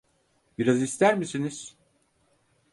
Biraz 0.57 0.81
ister 0.81 1.13
misiniz? 1.17 1.75